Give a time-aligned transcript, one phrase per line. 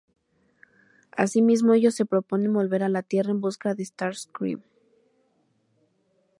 [1.15, 4.63] Asimismo ellos se proponen volver a la tierra en busca de Starscream.